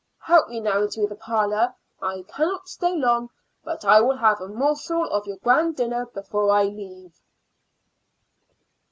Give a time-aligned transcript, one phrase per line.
[0.23, 1.75] Help me now into the parlor.
[2.01, 3.29] I cannot stay long,
[3.63, 7.19] but I will have a morsel of your grand dinner before I leave."